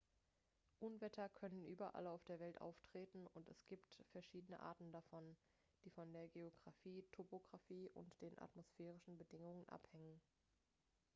unwetter 0.79 1.29
können 1.29 1.63
überall 1.63 2.07
auf 2.07 2.23
der 2.23 2.39
welt 2.39 2.59
auftreten 2.59 3.27
und 3.35 3.47
es 3.51 3.67
gibt 3.67 4.01
verschiedene 4.13 4.59
arten 4.59 4.91
davon 4.91 5.37
die 5.85 5.91
von 5.91 6.11
der 6.11 6.27
geographie 6.29 7.05
topographie 7.11 7.91
und 7.93 8.19
den 8.19 8.35
atmosphärischen 8.39 9.15
bedingungen 9.19 9.69
abhängen 9.69 10.19